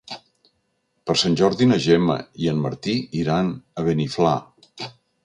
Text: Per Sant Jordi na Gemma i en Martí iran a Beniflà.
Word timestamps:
Per 1.09 1.15
Sant 1.23 1.35
Jordi 1.41 1.67
na 1.71 1.77
Gemma 1.83 2.15
i 2.45 2.49
en 2.53 2.63
Martí 2.63 2.97
iran 3.21 3.53
a 3.83 3.87
Beniflà. 3.91 4.33